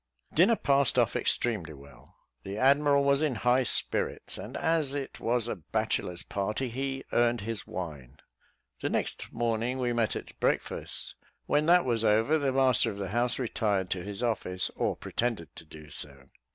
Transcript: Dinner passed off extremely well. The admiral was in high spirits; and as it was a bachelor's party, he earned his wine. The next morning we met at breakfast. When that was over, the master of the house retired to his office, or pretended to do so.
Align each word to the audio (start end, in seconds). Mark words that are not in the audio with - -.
Dinner 0.33 0.55
passed 0.55 0.97
off 0.97 1.15
extremely 1.15 1.73
well. 1.73 2.15
The 2.41 2.57
admiral 2.57 3.03
was 3.03 3.21
in 3.21 3.35
high 3.35 3.61
spirits; 3.61 4.35
and 4.35 4.57
as 4.57 4.95
it 4.95 5.19
was 5.19 5.47
a 5.47 5.55
bachelor's 5.57 6.23
party, 6.23 6.69
he 6.69 7.03
earned 7.11 7.41
his 7.41 7.67
wine. 7.67 8.17
The 8.81 8.89
next 8.89 9.31
morning 9.31 9.77
we 9.77 9.93
met 9.93 10.15
at 10.15 10.39
breakfast. 10.39 11.13
When 11.45 11.67
that 11.67 11.85
was 11.85 12.03
over, 12.03 12.39
the 12.39 12.51
master 12.51 12.89
of 12.89 12.97
the 12.97 13.09
house 13.09 13.37
retired 13.37 13.91
to 13.91 14.01
his 14.03 14.23
office, 14.23 14.71
or 14.71 14.95
pretended 14.95 15.55
to 15.55 15.65
do 15.65 15.91
so. 15.91 16.29